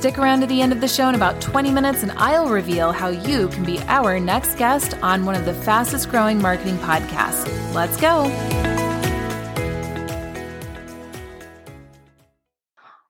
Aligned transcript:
Stick 0.00 0.16
around 0.16 0.40
to 0.40 0.46
the 0.46 0.62
end 0.62 0.72
of 0.72 0.80
the 0.80 0.88
show 0.88 1.10
in 1.10 1.14
about 1.14 1.42
20 1.42 1.70
minutes, 1.72 2.02
and 2.02 2.10
I'll 2.12 2.48
reveal 2.48 2.90
how 2.90 3.08
you 3.08 3.48
can 3.48 3.66
be 3.66 3.78
our 3.80 4.18
next 4.18 4.54
guest 4.56 4.94
on 5.02 5.26
one 5.26 5.34
of 5.34 5.44
the 5.44 5.52
fastest 5.52 6.08
growing 6.08 6.40
marketing 6.40 6.78
podcasts. 6.78 7.44
Let's 7.74 7.98
go. 7.98 8.24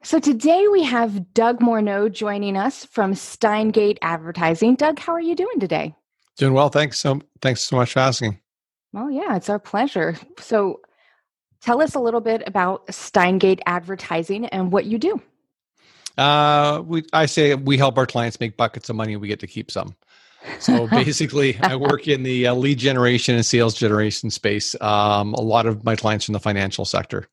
So 0.02 0.18
today 0.18 0.66
we 0.66 0.82
have 0.82 1.32
Doug 1.32 1.60
Morneau 1.60 2.10
joining 2.10 2.56
us 2.56 2.84
from 2.86 3.14
Steingate 3.14 3.98
Advertising. 4.02 4.74
Doug, 4.74 4.98
how 4.98 5.12
are 5.12 5.20
you 5.20 5.36
doing 5.36 5.60
today? 5.60 5.94
Doing 6.38 6.54
well, 6.54 6.70
thanks. 6.70 6.98
So 6.98 7.20
thanks 7.40 7.60
so 7.60 7.76
much 7.76 7.92
for 7.92 8.00
asking. 8.00 8.40
Well, 8.92 9.12
yeah, 9.12 9.36
it's 9.36 9.48
our 9.48 9.60
pleasure. 9.60 10.16
So 10.40 10.80
tell 11.62 11.80
us 11.80 11.94
a 11.94 12.00
little 12.00 12.20
bit 12.20 12.42
about 12.48 12.88
Steingate 12.88 13.60
Advertising 13.64 14.46
and 14.46 14.72
what 14.72 14.86
you 14.86 14.98
do. 14.98 15.22
Uh, 16.18 16.82
we 16.86 17.04
I 17.12 17.26
say 17.26 17.54
we 17.54 17.78
help 17.78 17.98
our 17.98 18.06
clients 18.06 18.40
make 18.40 18.56
buckets 18.56 18.88
of 18.88 18.96
money. 18.96 19.16
We 19.16 19.28
get 19.28 19.40
to 19.40 19.46
keep 19.46 19.70
some. 19.70 19.94
So 20.58 20.86
basically, 20.90 21.58
I 21.62 21.76
work 21.76 22.08
in 22.08 22.22
the 22.22 22.48
uh, 22.48 22.54
lead 22.54 22.78
generation 22.78 23.34
and 23.34 23.44
sales 23.44 23.74
generation 23.74 24.30
space. 24.30 24.74
Um, 24.80 25.34
a 25.34 25.40
lot 25.40 25.66
of 25.66 25.84
my 25.84 25.96
clients 25.96 26.28
in 26.28 26.32
the 26.32 26.40
financial 26.40 26.84
sector. 26.84 27.28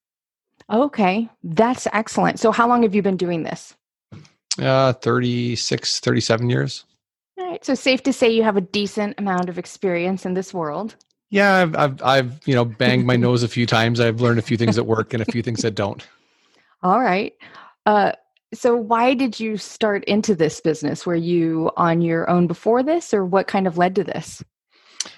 Okay, 0.70 1.30
that's 1.44 1.88
excellent. 1.94 2.40
So, 2.40 2.52
how 2.52 2.68
long 2.68 2.84
have 2.84 2.94
you 2.94 3.02
been 3.02 3.18
doing 3.18 3.44
this? 3.44 3.74
Uh, 4.60 4.94
36, 4.94 6.00
37 6.00 6.50
years. 6.50 6.84
All 7.38 7.48
right. 7.48 7.64
So, 7.64 7.74
safe 7.74 8.04
to 8.04 8.12
say 8.12 8.30
you 8.30 8.44
have 8.44 8.58
a 8.58 8.62
decent 8.62 9.18
amount 9.18 9.50
of 9.50 9.58
experience 9.58 10.26
in 10.26 10.34
this 10.34 10.54
world. 10.54 10.96
Yeah, 11.30 11.56
I've, 11.56 11.76
I've, 11.76 12.04
I've 12.04 12.48
you 12.48 12.56
know, 12.56 12.66
banged 12.66 13.06
my 13.06 13.16
nose 13.18 13.44
a 13.44 13.48
few 13.48 13.66
times. 13.66 14.00
I've 14.00 14.20
learned 14.20 14.40
a 14.40 14.42
few 14.42 14.58
things 14.58 14.76
that 14.76 14.84
work 14.84 15.14
and 15.14 15.22
a 15.22 15.32
few 15.32 15.42
things 15.42 15.62
that 15.62 15.76
don't. 15.76 16.06
All 16.84 17.00
right. 17.00 17.34
Uh, 17.86 18.12
so, 18.54 18.76
why 18.76 19.14
did 19.14 19.40
you 19.40 19.58
start 19.58 20.04
into 20.06 20.36
this 20.36 20.62
business? 20.62 21.06
Were 21.06 21.16
you 21.16 21.72
on 21.78 22.02
your 22.02 22.30
own 22.30 22.48
before 22.48 22.84
this, 22.84 23.14
or 23.14 23.26
what 23.26 23.48
kind 23.48 23.68
of 23.68 23.78
led 23.78 23.96
to 23.96 24.04
this? 24.04 24.44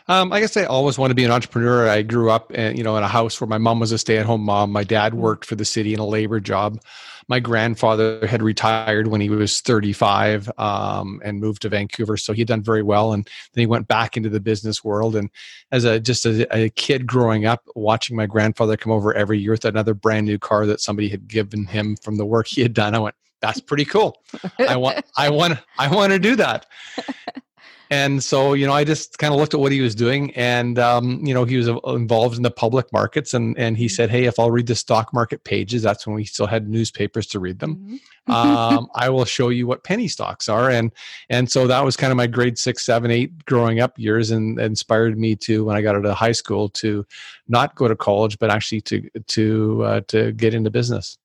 Um, 0.08 0.34
I 0.34 0.40
guess 0.40 0.58
I 0.58 0.66
always 0.66 0.98
wanted 0.98 1.12
to 1.12 1.16
be 1.16 1.24
an 1.24 1.32
entrepreneur. 1.32 1.88
I 1.88 2.02
grew 2.02 2.32
up, 2.32 2.52
in, 2.52 2.76
you 2.76 2.84
know, 2.84 2.98
in 2.98 3.04
a 3.04 3.08
house 3.08 3.40
where 3.40 3.48
my 3.48 3.58
mom 3.58 3.80
was 3.80 3.92
a 3.92 3.98
stay-at-home 3.98 4.42
mom. 4.42 4.72
My 4.72 4.84
dad 4.84 5.14
mm. 5.14 5.18
worked 5.18 5.46
for 5.46 5.56
the 5.56 5.66
city 5.66 5.94
in 5.94 6.00
a 6.00 6.06
labor 6.06 6.40
job. 6.40 6.80
My 7.28 7.40
grandfather 7.40 8.26
had 8.26 8.42
retired 8.42 9.08
when 9.08 9.22
he 9.22 9.30
was 9.30 9.62
35 9.62 10.50
um, 10.58 11.22
and 11.24 11.40
moved 11.40 11.62
to 11.62 11.70
Vancouver, 11.70 12.18
so 12.18 12.34
he 12.34 12.42
had 12.42 12.48
done 12.48 12.64
very 12.64 12.82
well. 12.82 13.14
And 13.14 13.24
then 13.54 13.62
he 13.62 13.68
went 13.68 13.88
back 13.88 14.18
into 14.18 14.30
the 14.30 14.40
business 14.40 14.84
world. 14.84 15.16
And 15.16 15.30
as 15.72 15.84
a 15.84 16.00
just 16.00 16.26
a, 16.26 16.48
a 16.56 16.70
kid 16.72 17.06
growing 17.06 17.46
up, 17.46 17.64
watching 17.76 18.16
my 18.16 18.26
grandfather 18.26 18.78
come 18.78 18.92
over 18.92 19.14
every 19.14 19.38
year 19.38 19.52
with 19.52 19.66
another 19.66 19.94
brand 19.94 20.26
new 20.26 20.40
car 20.40 20.66
that 20.66 20.82
somebody 20.82 21.08
had 21.08 21.28
given 21.28 21.66
him 21.66 21.96
from 21.98 22.16
the 22.16 22.26
work 22.26 22.48
he 22.48 22.62
had 22.62 22.74
done, 22.74 22.96
I 22.96 23.00
went, 23.00 23.16
"That's 23.42 23.60
pretty 23.60 23.86
cool. 23.86 24.24
I 24.58 24.76
want, 24.78 25.06
I 25.16 25.30
want, 25.30 25.60
I 25.78 25.94
want 25.94 26.14
to 26.14 26.20
do 26.20 26.36
that." 26.38 26.66
and 27.90 28.24
so 28.24 28.54
you 28.54 28.66
know 28.66 28.74
i 28.74 28.84
just 28.84 29.18
kind 29.18 29.34
of 29.34 29.40
looked 29.40 29.54
at 29.54 29.60
what 29.60 29.72
he 29.72 29.82
was 29.82 29.96
doing 29.96 30.32
and 30.36 30.78
um, 30.80 31.26
you 31.26 31.34
know 31.34 31.44
he 31.44 31.58
was 31.58 31.68
involved 31.68 32.38
in 32.38 32.44
the 32.44 32.52
public 32.52 32.92
markets 32.94 33.34
and 33.34 33.58
and 33.58 33.78
he 33.78 33.88
said 33.88 34.10
hey 34.10 34.26
if 34.26 34.40
i'll 34.40 34.52
read 34.52 34.68
the 34.68 34.76
stock 34.76 35.14
market 35.14 35.44
pages 35.44 35.82
that's 35.82 36.06
when 36.06 36.16
we 36.16 36.24
still 36.24 36.48
had 36.48 36.70
newspapers 36.70 37.26
to 37.28 37.40
read 37.40 37.60
them 37.60 38.00
mm-hmm. 38.28 38.32
um, 38.32 38.88
i 38.96 39.10
will 39.10 39.26
show 39.26 39.50
you 39.50 39.68
what 39.68 39.84
penny 39.84 40.08
stocks 40.08 40.48
are. 40.48 40.70
And 40.70 40.92
and 41.30 41.52
so 41.52 41.68
that 41.68 41.84
was 41.84 41.98
kind 41.98 42.12
of 42.12 42.18
my 42.18 42.28
grade 42.28 42.58
six 42.58 42.86
seven 42.86 43.12
eight 43.12 43.46
growing 43.46 43.80
up 43.80 43.98
years 43.98 44.32
and 44.32 44.60
inspired 44.60 45.18
me 45.18 45.36
to 45.38 45.66
when 45.66 45.76
i 45.76 45.82
got 45.82 45.96
out 45.96 46.06
of 46.06 46.16
high 46.16 46.32
school 46.32 46.70
to 46.70 47.06
not 47.48 47.76
go 47.76 47.88
to 47.88 47.96
college 47.96 48.38
but 48.40 48.50
actually 48.50 48.82
to 48.82 49.10
to 49.28 49.84
uh, 49.84 50.02
to 50.08 50.32
get 50.34 50.54
into 50.54 50.70
business. 50.70 51.18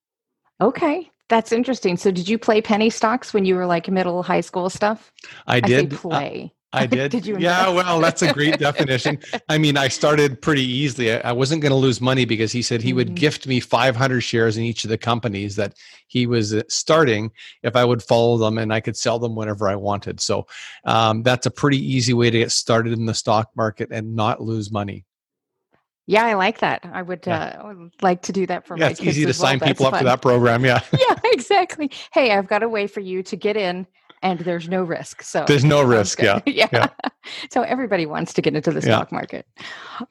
Okay 0.61 1.11
that's 1.29 1.51
interesting. 1.51 1.97
So, 1.97 2.11
did 2.11 2.27
you 2.27 2.37
play 2.37 2.61
penny 2.61 2.89
stocks 2.89 3.33
when 3.33 3.45
you 3.45 3.55
were 3.55 3.65
like 3.65 3.89
middle 3.89 4.23
high 4.23 4.41
school 4.41 4.69
stuff? 4.69 5.11
I 5.47 5.59
did 5.59 5.93
I 5.93 5.95
play. 5.95 6.53
I 6.75 6.85
did. 6.85 7.11
did 7.11 7.25
you? 7.25 7.37
Yeah. 7.39 7.69
Well, 7.69 7.99
that's 7.99 8.21
a 8.21 8.33
great 8.33 8.59
definition. 8.59 9.19
I 9.49 9.57
mean, 9.57 9.77
I 9.77 9.87
started 9.87 10.41
pretty 10.41 10.63
easily. 10.63 11.11
I 11.11 11.31
wasn't 11.31 11.61
going 11.61 11.71
to 11.71 11.77
lose 11.77 12.01
money 12.01 12.25
because 12.25 12.51
he 12.51 12.61
said 12.61 12.81
he 12.81 12.93
would 12.93 13.07
mm-hmm. 13.07 13.15
gift 13.15 13.47
me 13.47 13.59
500 13.59 14.21
shares 14.21 14.57
in 14.57 14.63
each 14.63 14.83
of 14.83 14.89
the 14.89 14.97
companies 14.97 15.55
that 15.55 15.75
he 16.07 16.27
was 16.27 16.53
uh, 16.53 16.63
starting 16.69 17.31
if 17.63 17.75
I 17.75 17.85
would 17.85 18.03
follow 18.03 18.37
them, 18.37 18.57
and 18.57 18.73
I 18.73 18.81
could 18.81 18.97
sell 18.97 19.19
them 19.19 19.35
whenever 19.35 19.67
I 19.67 19.75
wanted. 19.75 20.19
So 20.19 20.47
um, 20.85 21.23
that's 21.23 21.45
a 21.45 21.51
pretty 21.51 21.79
easy 21.79 22.13
way 22.13 22.29
to 22.29 22.39
get 22.39 22.51
started 22.51 22.93
in 22.93 23.05
the 23.05 23.13
stock 23.13 23.49
market 23.55 23.89
and 23.91 24.15
not 24.15 24.41
lose 24.41 24.71
money. 24.71 25.05
Yeah, 26.07 26.25
I 26.25 26.35
like 26.35 26.59
that. 26.59 26.87
I 26.91 27.01
would, 27.01 27.23
yeah. 27.25 27.59
uh, 27.63 27.73
would 27.73 27.91
like 28.01 28.21
to 28.23 28.31
do 28.31 28.45
that 28.47 28.67
for 28.67 28.75
my. 28.75 28.81
yeah, 28.81 28.87
my 28.87 28.91
it's 28.91 29.01
easy 29.01 29.25
to 29.25 29.33
sign 29.33 29.59
well. 29.59 29.69
people 29.69 29.85
That's 29.85 29.87
up 29.87 29.91
fun. 29.93 29.99
for 29.99 30.05
that 30.05 30.21
program. 30.21 30.65
Yeah. 30.65 30.81
yeah, 30.93 31.15
exactly. 31.25 31.89
Hey, 32.13 32.31
I've 32.31 32.47
got 32.47 32.61
a 32.61 32.69
way 32.69 32.85
for 32.87 32.99
you 32.99 33.23
to 33.23 33.35
get 33.35 33.57
in 33.57 33.87
and 34.21 34.39
there's 34.39 34.67
no 34.67 34.83
risk. 34.83 35.21
So 35.21 35.45
there's 35.47 35.63
no 35.63 35.83
risk. 35.83 36.19
Yeah. 36.25 36.41
yeah. 36.45 36.67
yeah. 36.71 36.87
So 37.49 37.63
everybody 37.63 38.05
wants 38.05 38.33
to 38.33 38.41
get 38.41 38.55
into 38.55 38.71
the 38.71 38.83
stock 38.83 39.09
yeah. 39.11 39.15
market. 39.15 39.47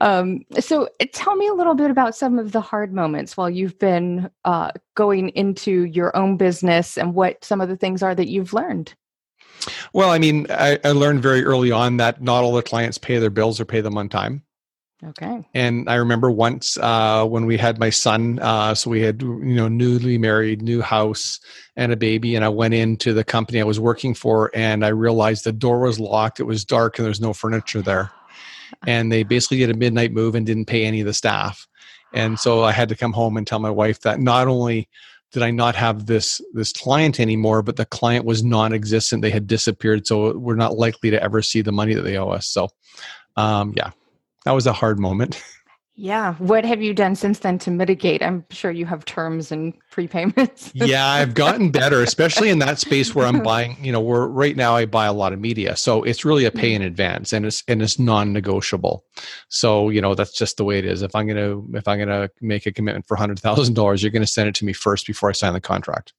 Um, 0.01 0.45
so 0.59 0.89
uh, 1.01 1.07
tell 1.13 1.37
me 1.37 1.47
a 1.47 1.55
little 1.55 1.77
bit 1.77 1.89
about 1.89 2.17
some 2.17 2.41
of 2.41 2.51
the 2.51 2.61
hard 2.61 2.93
moments 2.93 3.37
while 3.37 3.49
you've 3.49 3.79
been 3.79 4.29
uh, 4.45 4.73
going 4.97 5.29
into 5.31 5.85
your 5.85 6.17
own 6.17 6.37
business 6.37 6.99
and 6.99 7.15
what 7.15 7.45
some 7.45 7.61
of 7.61 7.69
the 7.69 7.77
things 7.77 8.03
are 8.03 8.17
that 8.17 8.29
you've 8.29 8.53
learned. 8.53 8.95
Well, 9.93 10.11
I 10.11 10.19
mean, 10.19 10.49
I, 10.51 10.81
I 10.83 10.91
learned 10.91 11.23
very 11.23 11.45
early 11.45 11.71
on 11.71 11.99
that 11.99 12.21
not 12.21 12.43
all 12.43 12.53
the 12.53 12.65
clients 12.65 12.99
pay 12.99 13.19
their 13.19 13.31
bills 13.31 13.61
or 13.61 13.65
pay 13.65 13.81
them 13.81 13.97
on 13.97 14.09
time. 14.09 14.43
Okay. 15.09 15.45
And 15.53 15.89
I 15.89 15.97
remember 15.97 16.31
once 16.31 16.79
uh, 16.79 17.27
when 17.27 17.45
we 17.45 17.59
had 17.59 17.79
my 17.79 17.91
son, 17.91 18.39
uh, 18.41 18.75
so 18.75 18.89
we 18.91 19.03
had 19.03 19.21
you 19.21 19.55
know 19.55 19.69
newly 19.69 20.17
married, 20.17 20.63
new 20.63 20.81
house, 20.81 21.41
and 21.77 21.93
a 21.93 21.97
baby, 21.97 22.35
and 22.35 22.45
I 22.45 22.49
went 22.49 22.75
into 22.75 23.13
the 23.13 23.25
company 23.25 23.61
I 23.61 23.65
was 23.65 23.81
working 23.81 24.15
for, 24.15 24.51
and 24.55 24.85
I 24.85 24.89
realized 24.89 25.45
the 25.45 25.53
door 25.53 25.81
was 25.81 26.01
locked, 26.01 26.41
it 26.41 26.45
was 26.45 26.65
dark, 26.65 26.99
and 26.99 27.05
there 27.05 27.11
was 27.11 27.21
no 27.21 27.35
furniture 27.35 27.83
there, 27.83 28.11
and 28.87 29.13
they 29.13 29.25
basically 29.25 29.59
did 29.59 29.71
a 29.71 29.75
midnight 29.75 30.13
move 30.13 30.35
and 30.35 30.47
didn't 30.47 30.67
pay 30.67 30.87
any 30.87 31.01
of 31.01 31.07
the 31.07 31.15
staff, 31.15 31.67
and 32.15 32.39
so 32.39 32.65
I 32.65 32.73
had 32.73 32.89
to 32.89 32.97
come 32.97 33.13
home 33.13 33.37
and 33.37 33.47
tell 33.47 33.59
my 33.59 33.71
wife 33.71 34.01
that 34.01 34.21
not 34.21 34.49
only 34.49 34.89
did 35.33 35.43
I 35.43 35.51
not 35.51 35.75
have 35.75 36.07
this 36.07 36.41
this 36.55 36.73
client 36.73 37.21
anymore, 37.21 37.63
but 37.63 37.77
the 37.77 37.85
client 37.85 38.25
was 38.25 38.43
non-existent; 38.43 39.21
they 39.21 39.31
had 39.31 39.47
disappeared, 39.47 40.07
so 40.07 40.39
we're 40.39 40.55
not 40.55 40.79
likely 40.79 41.11
to 41.11 41.23
ever 41.23 41.43
see 41.43 41.61
the 41.61 41.73
money 41.73 41.93
that 41.93 42.03
they 42.03 42.17
owe 42.17 42.31
us. 42.31 42.47
So, 42.47 42.69
um, 43.37 43.75
yeah, 43.77 43.91
that 44.45 44.53
was 44.53 44.67
a 44.67 44.73
hard 44.73 44.99
moment. 44.99 45.43
Yeah. 45.97 46.35
What 46.35 46.65
have 46.65 46.83
you 46.83 46.93
done 46.93 47.15
since 47.15 47.39
then 47.39 47.59
to 47.61 47.71
mitigate? 47.71 48.21
I'm 48.21 48.45
sure 48.51 48.73
you 48.73 48.85
have 48.85 49.05
terms 49.05 49.53
and 49.53 49.73
prepayments. 49.93 50.73
yeah, 50.75 51.07
I've 51.07 51.35
gotten 51.35 51.71
better, 51.71 52.03
especially 52.03 52.51
in 52.51 52.59
that 52.59 52.81
space 52.81 53.15
where 53.15 53.27
I'm 53.27 53.43
buying, 53.45 53.77
you 53.81 53.93
know, 53.93 54.01
where 54.01 54.27
right 54.27 54.57
now 54.57 54.75
I 54.75 54.87
buy 54.87 55.07
a 55.07 55.13
lot 55.13 55.33
of 55.33 55.39
media. 55.39 55.77
So 55.77 56.03
it's 56.03 56.25
really 56.25 56.47
a 56.47 56.51
pay 56.51 56.75
in 56.75 56.83
mm-hmm. 56.83 56.89
advance 56.89 57.33
and 57.33 57.47
it's 57.47 57.63
and 57.69 57.81
it's 57.81 58.01
non-negotiable. 58.01 59.05
So, 59.51 59.89
you 59.89 60.01
know, 60.01 60.17
that's 60.17 60.37
just 60.37 60.57
the 60.57 60.65
way 60.65 60.79
it 60.81 60.85
is. 60.85 61.03
If 61.03 61.15
I'm 61.15 61.29
gonna 61.29 61.61
if 61.75 61.87
I'm 61.87 62.01
gonna 62.01 62.29
make 62.41 62.67
a 62.67 62.73
commitment 62.73 63.07
for 63.07 63.17
hundred 63.17 63.39
thousand 63.39 63.75
dollars, 63.75 64.03
you're 64.03 64.11
gonna 64.11 64.27
send 64.27 64.49
it 64.49 64.55
to 64.57 64.65
me 64.65 64.73
first 64.73 65.07
before 65.07 65.29
I 65.29 65.33
sign 65.33 65.53
the 65.53 65.61
contract. 65.61 66.13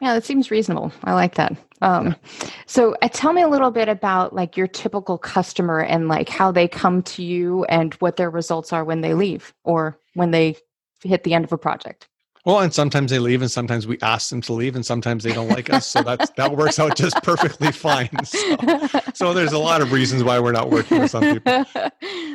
Yeah, 0.00 0.14
that 0.14 0.24
seems 0.24 0.50
reasonable. 0.50 0.92
I 1.04 1.14
like 1.14 1.36
that. 1.36 1.56
Um, 1.80 2.08
yeah. 2.08 2.48
So, 2.66 2.94
uh, 3.00 3.08
tell 3.08 3.32
me 3.32 3.42
a 3.42 3.48
little 3.48 3.70
bit 3.70 3.88
about 3.88 4.34
like 4.34 4.56
your 4.56 4.66
typical 4.66 5.16
customer 5.16 5.80
and 5.80 6.08
like 6.08 6.28
how 6.28 6.52
they 6.52 6.68
come 6.68 7.02
to 7.04 7.22
you 7.22 7.64
and 7.64 7.94
what 7.94 8.16
their 8.16 8.30
results 8.30 8.72
are 8.72 8.84
when 8.84 9.00
they 9.00 9.14
leave 9.14 9.54
or 9.64 9.98
when 10.14 10.32
they 10.32 10.56
hit 11.02 11.24
the 11.24 11.34
end 11.34 11.44
of 11.44 11.52
a 11.52 11.58
project. 11.58 12.08
Well, 12.46 12.60
and 12.60 12.72
sometimes 12.72 13.10
they 13.10 13.18
leave, 13.18 13.42
and 13.42 13.50
sometimes 13.50 13.88
we 13.88 13.98
ask 14.02 14.30
them 14.30 14.40
to 14.42 14.52
leave, 14.52 14.76
and 14.76 14.86
sometimes 14.86 15.24
they 15.24 15.32
don't 15.32 15.48
like 15.48 15.68
us. 15.68 15.84
So 15.84 16.00
that 16.02 16.36
that 16.36 16.56
works 16.56 16.78
out 16.78 16.94
just 16.94 17.20
perfectly 17.24 17.72
fine. 17.72 18.08
So, 18.24 18.88
so, 19.14 19.34
there's 19.34 19.52
a 19.52 19.58
lot 19.58 19.80
of 19.82 19.90
reasons 19.90 20.22
why 20.22 20.38
we're 20.38 20.52
not 20.52 20.70
working 20.70 21.00
with 21.00 21.10
some 21.10 21.22
people. 21.22 21.64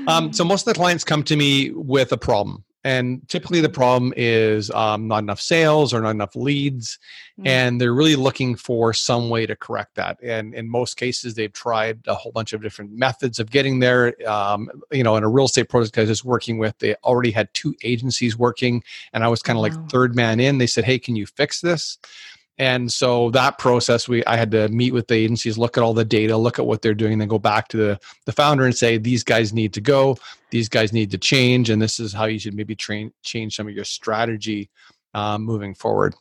Um, 0.08 0.34
so 0.34 0.44
most 0.44 0.68
of 0.68 0.74
the 0.74 0.78
clients 0.78 1.04
come 1.04 1.22
to 1.24 1.36
me 1.36 1.70
with 1.72 2.12
a 2.12 2.18
problem, 2.18 2.64
and 2.84 3.28
typically 3.28 3.62
the 3.62 3.70
problem 3.70 4.14
is 4.18 4.72
um, 4.72 5.08
not 5.08 5.20
enough 5.24 5.40
sales 5.40 5.94
or 5.94 6.02
not 6.02 6.12
enough 6.12 6.36
leads 6.36 6.98
mm-hmm. 7.40 7.48
and 7.48 7.80
they're 7.80 7.94
really 7.94 8.16
looking 8.16 8.56
for 8.56 8.94
some 8.94 9.30
way 9.30 9.46
to 9.46 9.56
correct 9.56 9.96
that 9.96 10.18
and 10.24 10.54
in 10.54 10.70
most 10.70 10.98
cases 10.98 11.34
they've 11.34 11.54
tried 11.54 12.00
a 12.08 12.16
whole 12.16 12.32
bunch 12.32 12.54
of 12.54 12.62
different 12.62 12.92
methods 12.92 13.40
of 13.40 13.52
getting 13.52 13.80
there 13.80 14.14
um, 14.30 14.70
you 14.92 15.04
know 15.04 15.16
in 15.16 15.24
a 15.24 15.30
real 15.30 15.46
estate 15.46 15.70
project 15.70 15.98
i 15.98 16.04
was 16.04 16.26
working 16.26 16.58
with 16.58 16.78
they 16.80 16.96
already 17.04 17.32
had 17.32 17.52
two 17.54 17.76
agencies 17.84 18.38
working 18.38 18.84
and 19.14 19.24
i 19.24 19.28
was 19.28 19.42
kind 19.42 19.58
of 19.58 19.62
wow. 19.62 19.70
like 19.70 19.90
third 19.90 20.16
man 20.16 20.40
in 20.40 20.58
they 20.58 20.68
said 20.68 20.84
hey 20.84 20.98
can 20.98 21.16
you 21.16 21.26
fix 21.26 21.62
this 21.62 21.98
and 22.62 22.92
so 22.92 23.32
that 23.32 23.58
process 23.58 24.08
we 24.08 24.24
i 24.26 24.38
had 24.38 24.52
to 24.52 24.70
meet 24.70 24.94
with 24.94 25.08
the 25.08 25.16
agencies 25.16 25.58
look 25.58 25.78
at 25.78 25.84
all 25.84 25.96
the 25.96 26.06
data 26.06 26.38
look 26.38 26.60
at 26.60 26.66
what 26.66 26.82
they're 26.82 26.94
doing 26.94 27.14
and 27.14 27.22
then 27.22 27.28
go 27.28 27.40
back 27.40 27.68
to 27.68 27.76
the 27.76 28.00
the 28.26 28.32
founder 28.32 28.66
and 28.66 28.76
say 28.76 28.98
these 28.98 29.24
guys 29.24 29.54
need 29.54 29.74
to 29.74 29.82
go. 29.82 30.18
These 30.52 30.70
guys 30.70 30.94
need 30.94 31.12
to 31.12 31.18
change 31.18 31.70
and 31.70 31.82
this 31.82 32.00
is 32.00 32.14
how 32.14 32.26
you 32.26 32.40
should 32.40 32.54
maybe 32.54 32.76
train 32.76 33.12
change 33.24 33.56
some 33.56 33.68
of 33.68 33.74
your 33.74 33.86
strategy 33.86 34.70
um, 35.14 35.44
moving 35.44 35.74
forward. 35.74 36.16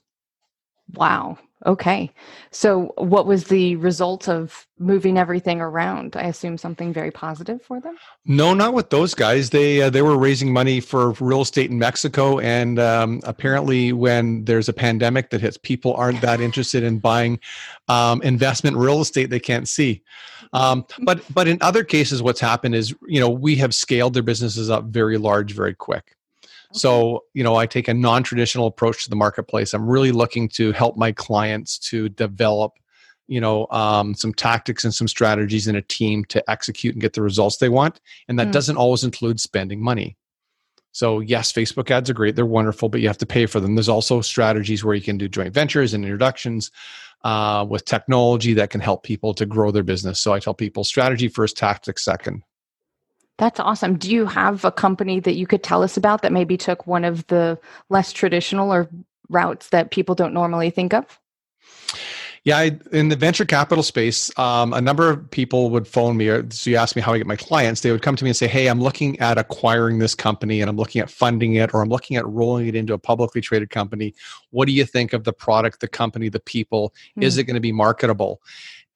Wow 0.95 1.39
Okay. 1.67 2.11
So, 2.53 2.95
what 2.97 3.27
was 3.27 3.45
the 3.45 3.77
result 3.77 4.29
of 4.29 4.67
moving 4.79 5.19
everything 5.19 5.61
around? 5.61 6.17
I 6.17 6.23
assume 6.23 6.57
something 6.57 6.91
very 6.91 7.11
positive 7.11 7.61
for 7.61 7.81
them. 7.81 7.99
No, 8.25 8.55
not 8.55 8.73
with 8.73 8.89
those 8.89 9.13
guys. 9.13 9.51
They 9.51 9.83
uh, 9.83 9.91
they 9.91 10.01
were 10.01 10.17
raising 10.17 10.55
money 10.55 10.81
for 10.81 11.11
real 11.21 11.43
estate 11.43 11.71
in 11.71 11.79
Mexico, 11.79 12.39
and 12.39 12.79
um, 12.79 13.21
apparently, 13.25 13.93
when 13.93 14.43
there's 14.47 14.71
a 14.71 14.73
pandemic 14.73 15.29
that 15.31 15.43
hits, 15.43 15.59
people 15.59 15.93
aren't 15.95 16.23
that 16.23 16.41
interested 16.41 16.83
in 16.83 16.99
buying 16.99 17.39
um, 17.89 18.23
investment 18.23 18.79
real 18.79 19.03
estate 19.03 19.29
they 19.29 19.41
can't 19.41 19.69
see. 19.69 20.03
Um, 20.55 20.87
but 21.03 21.23
but 21.35 21.47
in 21.47 21.59
other 21.61 21.85
cases, 21.85 22.23
what's 22.23 22.41
happened 22.41 22.75
is 22.75 22.95
you 23.07 23.21
know 23.21 23.29
we 23.29 23.57
have 23.57 23.75
scaled 23.75 24.15
their 24.15 24.23
businesses 24.23 24.71
up 24.71 24.85
very 24.85 25.19
large, 25.19 25.53
very 25.53 25.75
quick. 25.75 26.17
So, 26.73 27.25
you 27.35 27.43
know, 27.43 27.57
I 27.57 27.67
take 27.67 27.89
a 27.89 27.95
non 27.95 28.23
traditional 28.23 28.67
approach 28.67 29.05
to 29.05 29.11
the 29.11 29.17
marketplace. 29.17 29.75
I'm 29.75 29.89
really 29.89 30.13
looking 30.13 30.49
to 30.51 30.73
help 30.73 30.97
my 30.97 31.13
clients 31.13 31.79
to 31.91 32.09
develop, 32.09 32.73
you 33.27 33.41
know, 33.41 33.67
um, 33.71 34.15
some 34.15 34.33
tactics 34.33 34.85
and 34.85 34.95
some 34.95 35.09
strategies 35.09 35.67
in 35.67 35.77
a 35.77 35.83
team 35.83 36.25
to 36.27 36.49
execute 36.51 36.95
and 36.95 37.03
get 37.03 37.15
the 37.15 37.23
results 37.23 37.57
they 37.57 37.69
want. 37.69 38.01
And 38.29 38.39
that 38.39 38.49
mm. 38.49 38.53
doesn't 38.53 38.77
always 38.77 39.05
include 39.05 39.41
spending 39.41 39.83
money. 39.83 40.17
So, 40.93 41.21
yes, 41.21 41.53
Facebook 41.53 41.91
ads 41.91 42.11
are 42.11 42.15
great. 42.15 42.35
They're 42.37 42.47
wonderful, 42.47 42.89
but 42.89 43.01
you 43.01 43.07
have 43.09 43.19
to 43.19 43.27
pay 43.27 43.47
for 43.47 43.61
them. 43.61 43.75
There's 43.75 43.89
also 43.89 44.21
strategies 44.21 44.85
where 44.85 44.95
you 44.95 45.03
can 45.03 45.19
do 45.19 45.29
joint 45.29 45.55
ventures 45.55 45.95
and 45.95 46.05
introductions 46.05 46.71
uh, 47.23 47.65
with 47.69 47.85
technology 47.85 48.55
that 48.55 48.71
can 48.71 48.81
help 48.81 49.05
people 49.05 49.35
to 49.35 49.47
grow 49.47 49.71
their 49.71 49.85
business. 49.85 50.21
So, 50.21 50.33
I 50.33 50.41
tell 50.41 50.55
people 50.55 50.83
strategy 50.83 51.29
first, 51.29 51.57
tactics 51.57 52.05
second. 52.05 52.43
That's 53.41 53.59
awesome. 53.59 53.97
Do 53.97 54.11
you 54.11 54.27
have 54.27 54.67
a 54.67 54.71
company 54.71 55.19
that 55.21 55.33
you 55.33 55.47
could 55.47 55.63
tell 55.63 55.83
us 55.83 55.97
about 55.97 56.21
that 56.21 56.31
maybe 56.31 56.59
took 56.59 56.87
one 56.87 57.07
of 57.07 57.27
the 57.29 57.59
less 57.89 58.13
traditional 58.13 58.71
or 58.71 58.87
routes 59.31 59.71
that 59.71 59.91
people 59.91 60.15
don't 60.15 60.35
normally 60.35 60.69
think 60.69 60.93
of? 60.93 61.19
Yeah, 62.45 62.59
I, 62.59 62.79
in 62.93 63.09
the 63.09 63.17
venture 63.17 63.47
capital 63.47 63.83
space, 63.83 64.31
um, 64.39 64.75
a 64.75 64.81
number 64.83 65.09
of 65.09 65.31
people 65.31 65.71
would 65.71 65.89
phone 65.89 66.19
me. 66.19 66.29
Or, 66.29 66.51
so 66.51 66.69
you 66.69 66.77
ask 66.77 66.95
me 66.95 67.01
how 67.01 67.15
I 67.15 67.19
get 67.19 67.27
my 67.27 67.37
clients. 67.37 67.81
They 67.81 67.91
would 67.93 68.03
come 68.03 68.15
to 68.17 68.25
me 68.25 68.31
and 68.31 68.37
say, 68.37 68.47
"Hey, 68.47 68.67
I'm 68.67 68.81
looking 68.81 69.19
at 69.21 69.39
acquiring 69.39 70.01
this 70.01 70.15
company, 70.15 70.61
and 70.61 70.69
I'm 70.69 70.77
looking 70.77 71.01
at 71.01 71.11
funding 71.11 71.55
it, 71.55 71.73
or 71.73 71.81
I'm 71.81 71.89
looking 71.89 72.19
at 72.19 72.27
rolling 72.27 72.67
it 72.67 72.75
into 72.75 72.93
a 72.93 72.99
publicly 72.99 73.41
traded 73.41 73.71
company. 73.71 74.15
What 74.51 74.67
do 74.67 74.73
you 74.73 74.85
think 74.85 75.15
of 75.15 75.25
the 75.25 75.33
product, 75.33 75.81
the 75.81 75.89
company, 75.89 76.29
the 76.29 76.41
people? 76.41 76.95
Mm. 77.19 77.25
Is 77.25 77.35
hmm. 77.35 77.41
it 77.41 77.45
going 77.45 77.55
to 77.55 77.61
be 77.61 77.73
marketable?" 77.73 78.43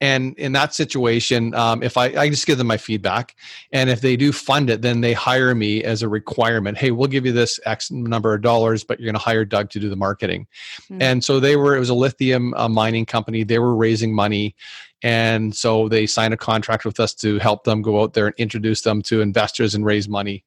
And 0.01 0.37
in 0.37 0.51
that 0.51 0.73
situation, 0.73 1.55
um, 1.55 1.81
if 1.81 1.95
I, 1.95 2.07
I 2.07 2.29
just 2.29 2.45
give 2.45 2.57
them 2.57 2.67
my 2.67 2.77
feedback, 2.77 3.35
and 3.71 3.89
if 3.89 4.01
they 4.01 4.17
do 4.17 4.33
fund 4.33 4.69
it, 4.69 4.81
then 4.81 5.01
they 5.01 5.13
hire 5.13 5.55
me 5.55 5.83
as 5.83 6.01
a 6.01 6.09
requirement. 6.09 6.77
Hey, 6.77 6.91
we'll 6.91 7.07
give 7.07 7.25
you 7.25 7.31
this 7.31 7.59
X 7.65 7.91
number 7.91 8.33
of 8.33 8.41
dollars, 8.41 8.83
but 8.83 8.99
you're 8.99 9.05
going 9.05 9.19
to 9.19 9.19
hire 9.19 9.45
Doug 9.45 9.69
to 9.69 9.79
do 9.79 9.89
the 9.89 9.95
marketing. 9.95 10.47
Mm-hmm. 10.83 11.01
And 11.01 11.23
so 11.23 11.39
they 11.39 11.55
were, 11.55 11.75
it 11.75 11.79
was 11.79 11.89
a 11.89 11.95
lithium 11.95 12.53
uh, 12.55 12.67
mining 12.67 13.05
company. 13.05 13.43
They 13.43 13.59
were 13.59 13.75
raising 13.75 14.13
money. 14.13 14.55
And 15.01 15.55
so 15.55 15.87
they 15.87 16.07
signed 16.07 16.33
a 16.33 16.37
contract 16.37 16.83
with 16.83 16.99
us 16.99 17.13
to 17.15 17.39
help 17.39 17.63
them 17.63 17.81
go 17.81 18.01
out 18.01 18.13
there 18.13 18.25
and 18.25 18.35
introduce 18.37 18.81
them 18.81 19.01
to 19.03 19.21
investors 19.21 19.75
and 19.75 19.85
raise 19.85 20.09
money. 20.09 20.43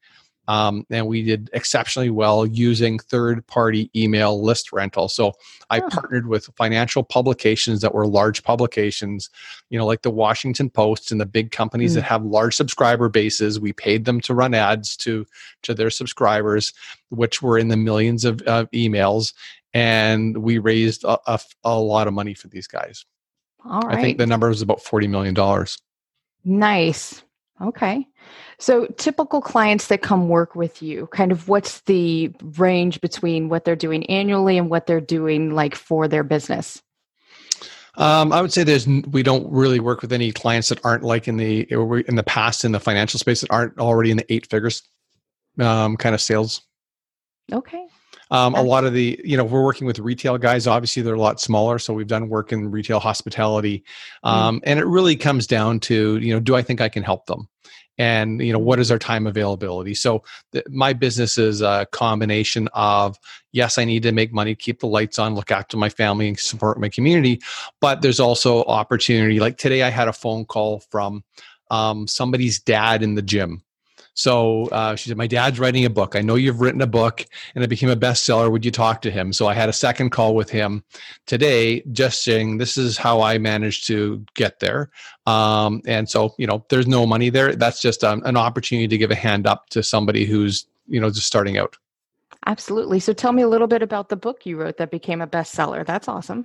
Um, 0.49 0.87
and 0.89 1.07
we 1.07 1.23
did 1.23 1.51
exceptionally 1.53 2.09
well 2.09 2.47
using 2.47 2.99
third 2.99 3.47
party 3.47 3.91
email 3.95 4.43
list 4.43 4.73
rental. 4.73 5.09
So 5.09 5.35
I 5.69 5.79
oh. 5.81 5.89
partnered 5.91 6.27
with 6.27 6.49
financial 6.57 7.03
publications 7.03 7.83
that 7.83 7.95
were 7.95 8.07
large 8.07 8.43
publications, 8.43 9.29
you 9.69 9.79
know, 9.79 9.85
like 9.85 10.03
the 10.03 10.11
Washington 10.11 10.71
Post 10.71 11.13
and 11.13 11.21
the 11.21 11.27
big 11.27 11.51
companies 11.51 11.93
mm. 11.93 11.95
that 11.97 12.05
have 12.05 12.25
large 12.25 12.57
subscriber 12.57 13.11
bases. 13.11 13.61
We 13.61 13.75
paid 13.75 14.07
them 14.07 14.23
to 14.23 14.35
run 14.35 14.55
ads 14.55 14.97
to 14.99 15.27
to 15.65 15.75
their 15.75 15.91
subscribers, 15.91 16.73
which 17.11 17.43
were 17.43 17.59
in 17.59 17.69
the 17.69 17.77
millions 17.77 18.25
of 18.25 18.41
uh, 18.47 18.65
emails, 18.73 19.35
and 19.75 20.39
we 20.39 20.57
raised 20.57 21.05
a, 21.05 21.19
a, 21.27 21.39
a, 21.65 21.79
lot 21.79 22.09
of 22.09 22.15
money 22.15 22.33
for 22.33 22.49
these 22.49 22.67
guys. 22.67 23.05
All 23.67 23.83
right. 23.83 23.99
I 23.99 24.01
think 24.01 24.17
the 24.17 24.27
number 24.27 24.49
was 24.49 24.63
about 24.63 24.81
forty 24.81 25.09
million 25.09 25.35
dollars. 25.35 25.79
Nice. 26.43 27.23
Okay. 27.61 28.07
So, 28.59 28.87
typical 28.99 29.41
clients 29.41 29.89
that 29.89 30.03
come 30.03 30.29
work 30.29 30.55
with 30.55 30.81
you, 30.83 31.09
kind 31.09 31.33
of 31.33 31.49
what's 31.49 31.81
the 31.83 32.33
range 32.57 33.01
between 33.01 33.49
what 33.49 33.65
they're 33.65 33.77
doing 33.77 34.07
annually 34.07 34.59
and 34.59 34.71
what 34.71 34.87
they're 34.87 35.01
doing 35.01 35.51
like 35.51 35.75
for 35.75 36.07
their 36.07 36.23
business? 36.23 36.81
Um, 37.97 38.33
I 38.33 38.41
would 38.41 38.53
say 38.53 38.63
there's 38.63 38.87
we 38.87 39.25
don't 39.25 39.51
really 39.51 39.81
work 39.81 40.03
with 40.03 40.13
any 40.13 40.31
clients 40.31 40.69
that 40.69 40.85
aren't 40.85 41.03
like 41.03 41.27
in 41.27 41.37
the 41.37 41.63
in 42.09 42.15
the 42.15 42.23
past 42.23 42.65
in 42.65 42.71
the 42.71 42.79
financial 42.79 43.19
space 43.19 43.41
that 43.41 43.51
aren't 43.51 43.77
already 43.79 44.13
in 44.13 44.19
the 44.19 44.33
eight 44.33 44.49
figures 44.49 44.83
um, 45.59 45.97
kind 45.97 46.15
of 46.15 46.21
sales. 46.21 46.63
Okay. 47.53 47.87
Um, 48.31 48.55
a 48.55 48.63
lot 48.63 48.85
of 48.85 48.93
the, 48.93 49.19
you 49.25 49.37
know, 49.37 49.45
we're 49.45 49.65
working 49.65 49.87
with 49.87 49.99
retail 49.99 50.37
guys. 50.37 50.67
Obviously, 50.67 51.03
they're 51.03 51.15
a 51.15 51.21
lot 51.21 51.41
smaller, 51.41 51.79
so 51.79 51.95
we've 51.95 52.07
done 52.07 52.29
work 52.29 52.53
in 52.53 52.71
retail 52.71 53.01
hospitality, 53.01 53.85
mm. 54.25 54.31
um, 54.31 54.57
mm. 54.57 54.63
and 54.65 54.79
it 54.79 54.85
really 54.87 55.17
comes 55.17 55.47
down 55.47 55.81
to, 55.81 56.19
you 56.19 56.35
know, 56.35 56.41
do 56.41 56.55
I 56.55 56.63
think 56.63 56.81
I 56.81 56.89
can 56.89 57.03
help 57.03 57.27
them? 57.27 57.49
and 57.99 58.41
you 58.41 58.53
know 58.53 58.59
what 58.59 58.79
is 58.79 58.91
our 58.91 58.99
time 58.99 59.27
availability 59.27 59.95
so 59.95 60.23
th- 60.53 60.65
my 60.71 60.93
business 60.93 61.37
is 61.37 61.61
a 61.61 61.87
combination 61.93 62.69
of 62.73 63.19
yes 63.53 63.77
i 63.77 63.85
need 63.85 64.03
to 64.03 64.13
make 64.13 64.33
money 64.33 64.55
keep 64.55 64.81
the 64.81 64.87
lights 64.87 65.19
on 65.19 65.35
look 65.35 65.51
after 65.51 65.77
my 65.77 65.89
family 65.89 66.29
and 66.29 66.39
support 66.39 66.81
my 66.81 66.89
community 66.89 67.41
but 67.81 68.01
there's 68.01 68.21
also 68.21 68.63
opportunity 68.65 69.41
like 69.41 69.59
today 69.59 69.83
i 69.83 69.91
had 69.91 70.09
a 70.09 70.13
phone 70.13 70.45
call 70.45 70.81
from 70.91 71.23
um, 71.71 72.07
somebody's 72.07 72.61
dad 72.61 73.03
in 73.03 73.15
the 73.15 73.23
gym 73.23 73.63
so 74.19 74.67
uh, 74.73 74.97
she 74.97 75.09
said, 75.09 75.17
My 75.17 75.29
dad's 75.29 75.61
writing 75.61 75.85
a 75.85 75.91
book. 75.91 76.17
I 76.17 76.23
know 76.23 76.35
you've 76.35 76.61
written 76.61 76.81
a 76.81 76.89
book 76.89 77.25
and 77.55 77.63
it 77.63 77.69
became 77.69 77.89
a 77.89 77.95
bestseller. 77.95 78.51
Would 78.51 78.65
you 78.65 78.73
talk 78.73 79.01
to 79.03 79.13
him? 79.13 79.33
So 79.33 79.47
I 79.47 79.55
had 79.55 79.69
a 79.69 79.73
second 79.73 80.11
call 80.11 80.35
with 80.35 80.51
him 80.51 80.83
today, 81.27 81.83
just 81.93 82.25
saying, 82.25 82.59
This 82.59 82.77
is 82.77 82.97
how 82.97 83.21
I 83.21 83.39
managed 83.39 83.87
to 83.87 84.27
get 84.35 84.59
there. 84.59 84.91
Um, 85.27 85.83
and 85.87 86.11
so, 86.11 86.35
you 86.37 86.49
know, 86.49 86.67
there's 86.69 86.89
no 86.89 87.07
money 87.07 87.31
there. 87.31 87.55
That's 87.55 87.81
just 87.81 88.03
um, 88.03 88.21
an 88.25 88.37
opportunity 88.37 88.89
to 88.89 88.99
give 88.99 89.13
a 89.13 89.15
hand 89.15 89.47
up 89.47 89.71
to 89.71 89.85
somebody 89.85 90.25
who's, 90.25 90.67
you 90.89 91.01
know, 91.01 91.11
just 91.11 91.29
starting 91.29 91.57
out. 91.57 91.77
Absolutely. 92.45 92.99
So 92.99 93.13
tell 93.13 93.31
me 93.31 93.43
a 93.43 93.49
little 93.49 93.69
bit 93.69 93.83
about 93.83 94.09
the 94.09 94.17
book 94.17 94.45
you 94.45 94.57
wrote 94.57 94.79
that 94.79 94.91
became 94.91 95.21
a 95.21 95.29
bestseller. 95.29 95.87
That's 95.87 96.09
awesome. 96.09 96.45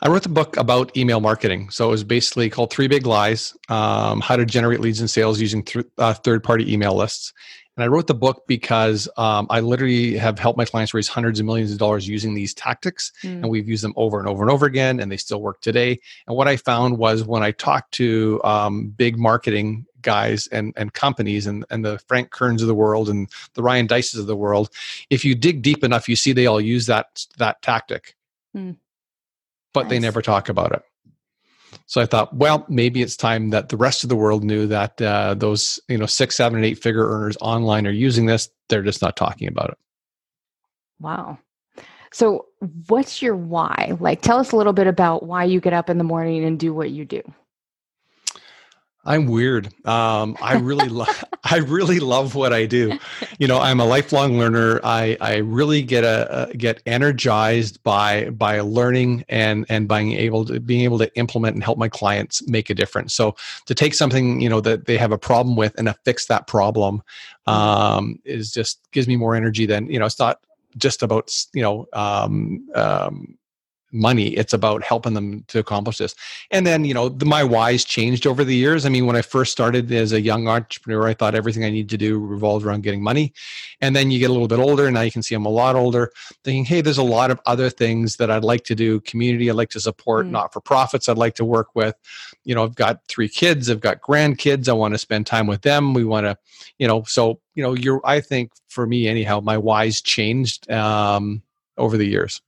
I 0.00 0.08
wrote 0.08 0.22
the 0.22 0.28
book 0.28 0.56
about 0.56 0.96
email 0.96 1.20
marketing. 1.20 1.70
So 1.70 1.86
it 1.88 1.90
was 1.90 2.04
basically 2.04 2.50
called 2.50 2.70
Three 2.70 2.88
Big 2.88 3.06
Lies 3.06 3.56
um, 3.68 4.20
How 4.20 4.36
to 4.36 4.44
Generate 4.44 4.80
Leads 4.80 5.00
and 5.00 5.10
Sales 5.10 5.40
Using 5.40 5.62
th- 5.62 5.86
uh, 5.98 6.14
Third 6.14 6.44
Party 6.44 6.72
Email 6.72 6.94
Lists. 6.94 7.32
And 7.76 7.82
I 7.82 7.88
wrote 7.88 8.06
the 8.06 8.14
book 8.14 8.44
because 8.46 9.08
um, 9.16 9.48
I 9.50 9.60
literally 9.60 10.16
have 10.16 10.38
helped 10.38 10.56
my 10.56 10.64
clients 10.64 10.94
raise 10.94 11.08
hundreds 11.08 11.40
of 11.40 11.46
millions 11.46 11.72
of 11.72 11.78
dollars 11.78 12.06
using 12.06 12.34
these 12.34 12.54
tactics. 12.54 13.10
Mm. 13.24 13.42
And 13.42 13.48
we've 13.48 13.68
used 13.68 13.82
them 13.82 13.94
over 13.96 14.20
and 14.20 14.28
over 14.28 14.42
and 14.42 14.50
over 14.50 14.66
again, 14.66 15.00
and 15.00 15.10
they 15.10 15.16
still 15.16 15.40
work 15.40 15.60
today. 15.60 15.98
And 16.28 16.36
what 16.36 16.46
I 16.46 16.56
found 16.56 16.98
was 16.98 17.24
when 17.24 17.42
I 17.42 17.50
talked 17.50 17.92
to 17.94 18.40
um, 18.44 18.88
big 18.88 19.18
marketing 19.18 19.86
guys 20.02 20.46
and, 20.48 20.72
and 20.76 20.92
companies 20.92 21.46
and, 21.46 21.64
and 21.70 21.84
the 21.84 21.98
Frank 22.06 22.30
Kerns 22.30 22.62
of 22.62 22.68
the 22.68 22.74
world 22.74 23.08
and 23.08 23.28
the 23.54 23.62
Ryan 23.62 23.86
Deisses 23.86 24.20
of 24.20 24.26
the 24.26 24.36
world, 24.36 24.70
if 25.10 25.24
you 25.24 25.34
dig 25.34 25.62
deep 25.62 25.82
enough, 25.82 26.08
you 26.08 26.14
see 26.14 26.32
they 26.32 26.46
all 26.46 26.60
use 26.60 26.86
that, 26.86 27.26
that 27.38 27.60
tactic. 27.62 28.14
Mm 28.56 28.76
but 29.74 29.82
nice. 29.82 29.90
they 29.90 29.98
never 29.98 30.22
talk 30.22 30.48
about 30.48 30.72
it. 30.72 30.82
So 31.86 32.00
I 32.00 32.06
thought, 32.06 32.34
well, 32.34 32.64
maybe 32.68 33.02
it's 33.02 33.16
time 33.16 33.50
that 33.50 33.68
the 33.68 33.76
rest 33.76 34.04
of 34.04 34.08
the 34.08 34.16
world 34.16 34.42
knew 34.42 34.66
that 34.68 35.00
uh, 35.02 35.34
those 35.34 35.78
you 35.88 35.98
know 35.98 36.06
six, 36.06 36.36
seven, 36.36 36.56
and 36.56 36.64
eight 36.64 36.82
figure 36.82 37.06
earners 37.06 37.36
online 37.42 37.86
are 37.86 37.90
using 37.90 38.24
this. 38.24 38.48
They're 38.70 38.82
just 38.82 39.02
not 39.02 39.16
talking 39.16 39.48
about 39.48 39.70
it. 39.70 39.78
Wow. 40.98 41.38
So, 42.12 42.46
what's 42.86 43.20
your 43.20 43.36
why? 43.36 43.96
Like, 44.00 44.22
tell 44.22 44.38
us 44.38 44.52
a 44.52 44.56
little 44.56 44.72
bit 44.72 44.86
about 44.86 45.24
why 45.24 45.44
you 45.44 45.60
get 45.60 45.72
up 45.72 45.90
in 45.90 45.98
the 45.98 46.04
morning 46.04 46.44
and 46.44 46.58
do 46.58 46.72
what 46.72 46.90
you 46.90 47.04
do. 47.04 47.22
I'm 49.06 49.26
weird. 49.26 49.66
Um, 49.86 50.36
I 50.40 50.54
really 50.54 50.88
love. 50.88 51.24
I 51.44 51.58
really 51.58 52.00
love 52.00 52.34
what 52.34 52.54
I 52.54 52.64
do. 52.64 52.98
You 53.38 53.46
know, 53.46 53.58
I'm 53.58 53.78
a 53.78 53.84
lifelong 53.84 54.38
learner. 54.38 54.80
I 54.82 55.16
I 55.20 55.36
really 55.36 55.82
get 55.82 56.04
a, 56.04 56.50
get 56.56 56.82
energized 56.86 57.82
by 57.82 58.30
by 58.30 58.60
learning 58.60 59.24
and 59.28 59.66
and 59.68 59.86
being 59.86 60.12
able 60.12 60.46
to 60.46 60.58
being 60.58 60.82
able 60.82 60.98
to 60.98 61.14
implement 61.16 61.54
and 61.54 61.62
help 61.62 61.76
my 61.76 61.88
clients 61.88 62.46
make 62.48 62.70
a 62.70 62.74
difference. 62.74 63.14
So 63.14 63.36
to 63.66 63.74
take 63.74 63.94
something 63.94 64.40
you 64.40 64.48
know 64.48 64.60
that 64.62 64.86
they 64.86 64.96
have 64.96 65.12
a 65.12 65.18
problem 65.18 65.54
with 65.54 65.74
and 65.76 65.86
to 65.86 65.94
fix 66.04 66.26
that 66.26 66.46
problem 66.46 67.02
um, 67.46 68.20
is 68.24 68.52
just 68.52 68.80
gives 68.92 69.06
me 69.06 69.16
more 69.16 69.34
energy 69.34 69.66
than 69.66 69.86
you 69.90 69.98
know. 69.98 70.06
It's 70.06 70.18
not 70.18 70.40
just 70.78 71.02
about 71.02 71.30
you 71.52 71.62
know 71.62 71.86
um, 71.92 72.66
um, 72.74 73.36
money 73.94 74.36
it's 74.36 74.52
about 74.52 74.82
helping 74.82 75.14
them 75.14 75.44
to 75.48 75.60
accomplish 75.60 75.98
this. 75.98 76.14
And 76.50 76.66
then 76.66 76.84
you 76.84 76.92
know 76.92 77.08
the, 77.08 77.24
my 77.24 77.44
whys 77.44 77.84
changed 77.84 78.26
over 78.26 78.44
the 78.44 78.54
years. 78.54 78.84
I 78.84 78.88
mean 78.88 79.06
when 79.06 79.16
i 79.16 79.22
first 79.22 79.52
started 79.52 79.90
as 79.92 80.12
a 80.12 80.20
young 80.20 80.48
entrepreneur 80.48 81.06
i 81.06 81.14
thought 81.14 81.34
everything 81.34 81.64
i 81.64 81.70
need 81.70 81.88
to 81.90 81.96
do 81.96 82.18
revolved 82.18 82.66
around 82.66 82.82
getting 82.82 83.02
money. 83.02 83.32
And 83.80 83.94
then 83.94 84.10
you 84.10 84.18
get 84.18 84.30
a 84.30 84.32
little 84.32 84.48
bit 84.48 84.58
older 84.58 84.86
and 84.86 84.94
now 84.94 85.02
you 85.02 85.12
can 85.12 85.22
see 85.22 85.34
i'm 85.34 85.46
a 85.46 85.48
lot 85.48 85.76
older 85.76 86.10
thinking 86.42 86.64
hey 86.64 86.80
there's 86.80 86.98
a 86.98 87.02
lot 87.02 87.30
of 87.30 87.40
other 87.46 87.70
things 87.70 88.16
that 88.16 88.30
i'd 88.30 88.44
like 88.44 88.64
to 88.64 88.74
do 88.74 89.00
community 89.00 89.48
i'd 89.48 89.56
like 89.56 89.70
to 89.70 89.80
support 89.80 90.26
mm. 90.26 90.30
not 90.30 90.52
for 90.52 90.60
profits 90.60 91.08
i'd 91.08 91.18
like 91.18 91.34
to 91.34 91.44
work 91.44 91.68
with. 91.74 91.94
You 92.44 92.54
know 92.54 92.64
i've 92.64 92.74
got 92.74 93.00
three 93.08 93.28
kids 93.28 93.70
i've 93.70 93.80
got 93.80 94.00
grandkids 94.00 94.68
i 94.68 94.72
want 94.72 94.94
to 94.94 94.98
spend 94.98 95.26
time 95.26 95.46
with 95.46 95.62
them 95.62 95.94
we 95.94 96.04
want 96.04 96.26
to 96.26 96.36
you 96.78 96.88
know 96.88 97.04
so 97.04 97.40
you 97.54 97.62
know 97.62 97.74
you're 97.74 98.00
i 98.04 98.20
think 98.20 98.52
for 98.68 98.86
me 98.86 99.06
anyhow 99.06 99.40
my 99.40 99.56
whys 99.56 100.02
changed 100.02 100.70
um 100.70 101.42
over 101.78 101.96
the 101.96 102.06
years 102.06 102.42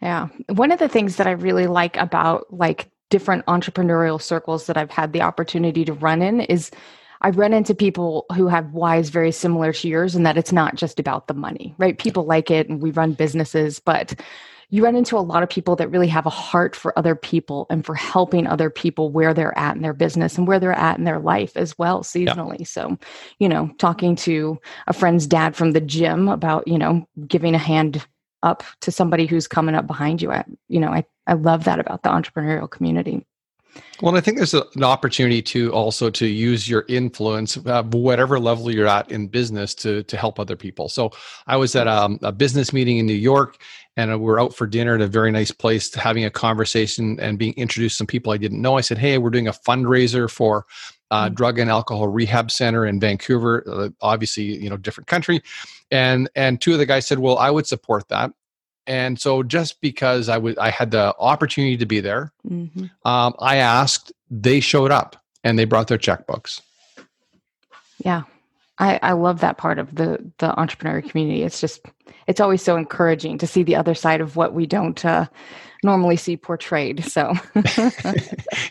yeah. 0.00 0.28
One 0.48 0.70
of 0.70 0.78
the 0.78 0.88
things 0.88 1.16
that 1.16 1.26
I 1.26 1.32
really 1.32 1.66
like 1.66 1.96
about 1.96 2.52
like 2.52 2.90
different 3.10 3.46
entrepreneurial 3.46 4.20
circles 4.20 4.66
that 4.66 4.76
I've 4.76 4.90
had 4.90 5.12
the 5.12 5.22
opportunity 5.22 5.84
to 5.84 5.92
run 5.92 6.22
in 6.22 6.40
is 6.40 6.70
I 7.20 7.30
run 7.30 7.52
into 7.52 7.74
people 7.74 8.26
who 8.34 8.46
have 8.46 8.72
whys 8.72 9.08
very 9.08 9.32
similar 9.32 9.72
to 9.72 9.88
yours 9.88 10.14
and 10.14 10.24
that 10.24 10.36
it's 10.36 10.52
not 10.52 10.76
just 10.76 11.00
about 11.00 11.26
the 11.26 11.34
money, 11.34 11.74
right? 11.78 11.98
People 11.98 12.24
like 12.24 12.50
it 12.50 12.68
and 12.68 12.80
we 12.80 12.90
run 12.92 13.12
businesses, 13.12 13.80
but 13.80 14.14
you 14.70 14.84
run 14.84 14.94
into 14.94 15.16
a 15.16 15.20
lot 15.20 15.42
of 15.42 15.48
people 15.48 15.74
that 15.76 15.90
really 15.90 16.08
have 16.08 16.26
a 16.26 16.30
heart 16.30 16.76
for 16.76 16.96
other 16.96 17.14
people 17.14 17.66
and 17.70 17.86
for 17.86 17.94
helping 17.94 18.46
other 18.46 18.68
people 18.68 19.10
where 19.10 19.32
they're 19.32 19.56
at 19.58 19.74
in 19.74 19.82
their 19.82 19.94
business 19.94 20.36
and 20.36 20.46
where 20.46 20.60
they're 20.60 20.72
at 20.72 20.98
in 20.98 21.04
their 21.04 21.18
life 21.18 21.56
as 21.56 21.76
well 21.78 22.02
seasonally. 22.02 22.60
Yeah. 22.60 22.66
So, 22.66 22.98
you 23.38 23.48
know, 23.48 23.70
talking 23.78 24.14
to 24.16 24.58
a 24.86 24.92
friend's 24.92 25.26
dad 25.26 25.56
from 25.56 25.72
the 25.72 25.80
gym 25.80 26.28
about, 26.28 26.68
you 26.68 26.78
know, 26.78 27.08
giving 27.26 27.54
a 27.54 27.58
hand 27.58 28.06
up 28.42 28.62
to 28.80 28.90
somebody 28.90 29.26
who's 29.26 29.48
coming 29.48 29.74
up 29.74 29.86
behind 29.86 30.22
you. 30.22 30.32
I, 30.32 30.44
you 30.68 30.80
know, 30.80 30.88
I, 30.88 31.04
I 31.26 31.34
love 31.34 31.64
that 31.64 31.80
about 31.80 32.02
the 32.02 32.10
entrepreneurial 32.10 32.70
community. 32.70 33.26
Well, 34.00 34.16
I 34.16 34.20
think 34.20 34.36
there's 34.36 34.54
a, 34.54 34.64
an 34.76 34.84
opportunity 34.84 35.42
to 35.42 35.72
also 35.72 36.08
to 36.10 36.26
use 36.26 36.68
your 36.68 36.84
influence, 36.88 37.56
uh, 37.56 37.82
whatever 37.84 38.38
level 38.38 38.72
you're 38.72 38.86
at 38.86 39.10
in 39.10 39.26
business, 39.26 39.74
to 39.76 40.04
to 40.04 40.16
help 40.16 40.38
other 40.38 40.56
people. 40.56 40.88
So 40.88 41.10
I 41.46 41.56
was 41.56 41.74
at 41.74 41.88
um, 41.88 42.18
a 42.22 42.30
business 42.30 42.72
meeting 42.72 42.98
in 42.98 43.06
New 43.06 43.14
York, 43.14 43.60
and 43.96 44.12
uh, 44.12 44.18
we're 44.18 44.40
out 44.40 44.54
for 44.54 44.68
dinner 44.68 44.94
at 44.94 45.00
a 45.00 45.08
very 45.08 45.32
nice 45.32 45.50
place, 45.50 45.92
having 45.92 46.24
a 46.24 46.30
conversation 46.30 47.18
and 47.18 47.38
being 47.38 47.54
introduced 47.54 47.94
to 47.94 47.98
some 47.98 48.06
people 48.06 48.32
I 48.32 48.36
didn't 48.36 48.62
know. 48.62 48.76
I 48.76 48.82
said, 48.82 48.98
"Hey, 48.98 49.18
we're 49.18 49.30
doing 49.30 49.48
a 49.48 49.52
fundraiser 49.52 50.30
for 50.30 50.66
uh, 51.10 51.24
mm-hmm. 51.24 51.34
drug 51.34 51.58
and 51.58 51.68
alcohol 51.68 52.06
rehab 52.06 52.52
center 52.52 52.86
in 52.86 53.00
Vancouver. 53.00 53.64
Uh, 53.66 53.88
obviously, 54.00 54.44
you 54.44 54.70
know, 54.70 54.76
different 54.76 55.08
country." 55.08 55.42
And 55.90 56.30
and 56.36 56.60
two 56.60 56.72
of 56.72 56.78
the 56.78 56.86
guys 56.86 57.06
said, 57.06 57.18
"Well, 57.18 57.38
I 57.38 57.50
would 57.50 57.66
support 57.66 58.08
that." 58.10 58.30
And 58.88 59.20
so, 59.20 59.42
just 59.42 59.80
because 59.82 60.30
I 60.30 60.38
was, 60.38 60.56
I 60.56 60.70
had 60.70 60.90
the 60.90 61.14
opportunity 61.18 61.76
to 61.76 61.86
be 61.86 62.00
there, 62.00 62.32
mm-hmm. 62.48 62.86
um, 63.06 63.34
I 63.38 63.56
asked. 63.56 64.12
They 64.30 64.60
showed 64.60 64.90
up 64.90 65.22
and 65.44 65.58
they 65.58 65.64
brought 65.64 65.88
their 65.88 65.98
checkbooks. 65.98 66.60
Yeah, 68.04 68.22
I, 68.78 68.98
I 69.02 69.12
love 69.12 69.40
that 69.40 69.58
part 69.58 69.78
of 69.78 69.94
the 69.94 70.32
the 70.38 70.48
entrepreneurial 70.52 71.08
community. 71.08 71.42
It's 71.42 71.60
just 71.60 71.86
it's 72.26 72.40
always 72.40 72.62
so 72.62 72.76
encouraging 72.76 73.38
to 73.38 73.46
see 73.46 73.62
the 73.62 73.76
other 73.76 73.94
side 73.94 74.20
of 74.20 74.36
what 74.36 74.54
we 74.54 74.66
don't 74.66 75.04
uh, 75.04 75.26
normally 75.82 76.16
see 76.16 76.36
portrayed. 76.36 77.04
So 77.04 77.34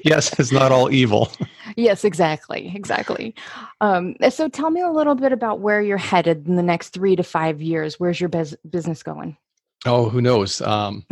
yes, 0.04 0.38
it's 0.40 0.52
not 0.52 0.72
all 0.72 0.92
evil. 0.92 1.32
yes, 1.76 2.04
exactly, 2.04 2.72
exactly. 2.76 3.36
Um, 3.82 4.16
so 4.30 4.48
tell 4.48 4.70
me 4.70 4.82
a 4.82 4.92
little 4.92 5.16
bit 5.16 5.32
about 5.32 5.60
where 5.60 5.82
you're 5.82 5.98
headed 5.98 6.48
in 6.48 6.56
the 6.56 6.64
next 6.64 6.90
three 6.90 7.16
to 7.16 7.24
five 7.24 7.62
years. 7.62 8.00
Where's 8.00 8.20
your 8.20 8.30
bus- 8.30 8.56
business 8.70 9.04
going? 9.04 9.38
Oh, 9.86 10.10
who 10.10 10.22
knows? 10.22 10.60
Um, 10.62 11.06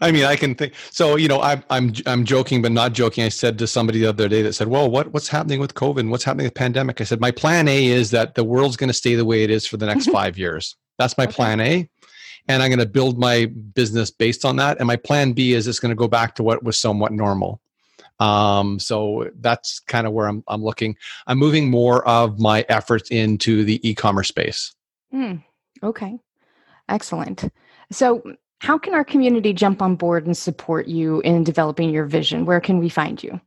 I 0.00 0.10
mean, 0.12 0.24
I 0.24 0.36
can 0.36 0.54
think. 0.54 0.74
So, 0.90 1.16
you 1.16 1.28
know, 1.28 1.40
I'm 1.40 1.62
I'm 1.70 1.92
I'm 2.06 2.24
joking, 2.24 2.60
but 2.60 2.72
not 2.72 2.92
joking. 2.92 3.24
I 3.24 3.28
said 3.28 3.58
to 3.58 3.66
somebody 3.66 4.00
the 4.00 4.06
other 4.06 4.28
day 4.28 4.42
that 4.42 4.54
said, 4.54 4.68
"Well, 4.68 4.90
what 4.90 5.12
what's 5.12 5.28
happening 5.28 5.60
with 5.60 5.74
COVID? 5.74 6.08
What's 6.08 6.24
happening 6.24 6.46
with 6.46 6.54
pandemic?" 6.54 7.00
I 7.00 7.04
said, 7.04 7.20
"My 7.20 7.30
plan 7.30 7.68
A 7.68 7.86
is 7.86 8.10
that 8.10 8.34
the 8.34 8.44
world's 8.44 8.76
going 8.76 8.88
to 8.88 8.94
stay 8.94 9.14
the 9.14 9.24
way 9.24 9.44
it 9.44 9.50
is 9.50 9.66
for 9.66 9.76
the 9.76 9.86
next 9.86 10.06
five 10.10 10.36
years. 10.36 10.76
That's 10.98 11.16
my 11.16 11.24
okay. 11.24 11.32
plan 11.32 11.60
A, 11.60 11.88
and 12.48 12.62
I'm 12.62 12.68
going 12.68 12.78
to 12.78 12.86
build 12.86 13.18
my 13.18 13.46
business 13.46 14.10
based 14.10 14.44
on 14.44 14.56
that. 14.56 14.78
And 14.78 14.86
my 14.86 14.96
plan 14.96 15.32
B 15.32 15.52
is 15.52 15.68
it's 15.68 15.80
going 15.80 15.90
to 15.90 15.96
go 15.96 16.08
back 16.08 16.34
to 16.36 16.42
what 16.42 16.64
was 16.64 16.78
somewhat 16.78 17.12
normal." 17.12 17.60
Um, 18.20 18.78
so 18.78 19.30
that's 19.40 19.80
kind 19.80 20.06
of 20.06 20.12
where 20.12 20.26
I'm 20.26 20.42
I'm 20.48 20.62
looking. 20.62 20.96
I'm 21.26 21.38
moving 21.38 21.70
more 21.70 22.06
of 22.08 22.38
my 22.38 22.64
efforts 22.68 23.10
into 23.10 23.64
the 23.64 23.86
e-commerce 23.88 24.28
space. 24.28 24.74
Hmm. 25.10 25.36
Okay. 25.84 26.18
Excellent. 26.88 27.50
So, 27.92 28.22
how 28.60 28.78
can 28.78 28.94
our 28.94 29.04
community 29.04 29.52
jump 29.52 29.82
on 29.82 29.94
board 29.94 30.26
and 30.26 30.36
support 30.36 30.86
you 30.86 31.20
in 31.20 31.44
developing 31.44 31.90
your 31.90 32.06
vision? 32.06 32.46
Where 32.46 32.60
can 32.60 32.78
we 32.78 32.88
find 32.88 33.22
you? 33.22 33.40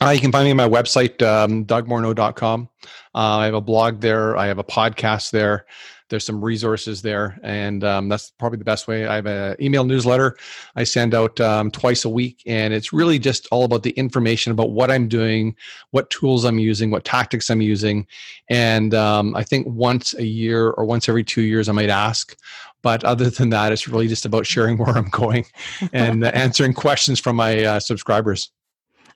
Uh, 0.00 0.10
you 0.10 0.20
can 0.20 0.32
find 0.32 0.44
me 0.44 0.50
on 0.52 0.56
my 0.56 0.68
website, 0.68 1.20
um, 1.22 1.64
dougmorneau.com. 1.66 2.68
Uh, 3.14 3.18
I 3.18 3.44
have 3.46 3.54
a 3.54 3.60
blog 3.60 4.00
there. 4.00 4.36
I 4.36 4.46
have 4.46 4.58
a 4.58 4.64
podcast 4.64 5.32
there. 5.32 5.66
There's 6.08 6.24
some 6.24 6.42
resources 6.42 7.02
there, 7.02 7.38
and 7.42 7.84
um, 7.84 8.08
that's 8.08 8.30
probably 8.30 8.58
the 8.58 8.64
best 8.64 8.88
way. 8.88 9.06
I 9.06 9.16
have 9.16 9.26
an 9.26 9.56
email 9.60 9.84
newsletter 9.84 10.36
I 10.76 10.84
send 10.84 11.14
out 11.14 11.40
um, 11.40 11.70
twice 11.70 12.04
a 12.04 12.08
week, 12.08 12.42
and 12.46 12.72
it's 12.72 12.92
really 12.92 13.18
just 13.18 13.46
all 13.50 13.64
about 13.64 13.82
the 13.82 13.90
information 13.90 14.52
about 14.52 14.70
what 14.70 14.90
I'm 14.90 15.08
doing, 15.08 15.56
what 15.90 16.10
tools 16.10 16.44
I'm 16.44 16.58
using, 16.58 16.90
what 16.90 17.04
tactics 17.04 17.50
I'm 17.50 17.60
using, 17.60 18.06
and 18.48 18.94
um, 18.94 19.34
I 19.34 19.44
think 19.44 19.66
once 19.68 20.14
a 20.14 20.24
year 20.24 20.70
or 20.70 20.84
once 20.84 21.08
every 21.08 21.24
two 21.24 21.42
years 21.42 21.68
I 21.68 21.72
might 21.72 21.90
ask. 21.90 22.36
But 22.82 23.04
other 23.04 23.30
than 23.38 23.50
that, 23.50 23.72
it's 23.72 23.88
really 23.88 24.08
just 24.08 24.24
about 24.24 24.46
sharing 24.46 24.78
where 24.78 24.96
I'm 24.96 25.10
going 25.10 25.44
and 25.92 26.24
uh, 26.24 26.28
answering 26.34 26.74
questions 26.74 27.20
from 27.20 27.36
my 27.36 27.64
uh, 27.64 27.80
subscribers. 27.80 28.50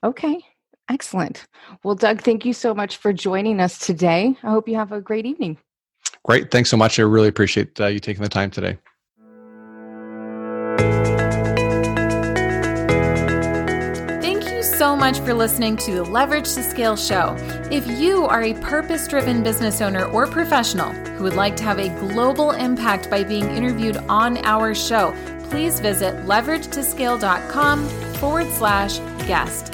Okay. 0.03 0.43
Excellent. 0.89 1.47
Well, 1.83 1.95
Doug, 1.95 2.21
thank 2.21 2.45
you 2.45 2.53
so 2.53 2.73
much 2.73 2.97
for 2.97 3.13
joining 3.13 3.59
us 3.59 3.79
today. 3.79 4.35
I 4.43 4.49
hope 4.49 4.67
you 4.67 4.75
have 4.75 4.91
a 4.91 5.01
great 5.01 5.25
evening. 5.25 5.57
Great. 6.25 6.51
Thanks 6.51 6.69
so 6.69 6.77
much. 6.77 6.99
I 6.99 7.03
really 7.03 7.27
appreciate 7.27 7.79
uh, 7.79 7.87
you 7.87 7.99
taking 7.99 8.23
the 8.23 8.29
time 8.29 8.49
today. 8.49 8.77
Thank 14.21 14.49
you 14.49 14.63
so 14.63 14.95
much 14.95 15.19
for 15.19 15.33
listening 15.33 15.75
to 15.77 15.95
the 15.95 16.03
Leverage 16.03 16.53
to 16.53 16.63
Scale 16.63 16.95
show. 16.95 17.35
If 17.69 17.85
you 17.99 18.25
are 18.25 18.43
a 18.43 18.53
purpose 18.55 19.07
driven 19.07 19.43
business 19.43 19.81
owner 19.81 20.05
or 20.05 20.25
professional 20.27 20.91
who 20.91 21.23
would 21.23 21.35
like 21.35 21.57
to 21.57 21.63
have 21.63 21.79
a 21.79 21.89
global 21.99 22.51
impact 22.51 23.09
by 23.09 23.25
being 23.25 23.49
interviewed 23.49 23.97
on 23.97 24.37
our 24.45 24.73
show, 24.73 25.13
please 25.49 25.81
visit 25.81 26.15
leveragetoscale.com 26.25 27.87
forward 28.15 28.47
slash 28.53 28.99
guest. 29.27 29.73